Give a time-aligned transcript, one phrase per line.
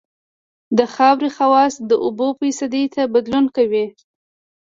[0.77, 3.85] د خاورې خواص د اوبو فیصدي ته بدلون کوي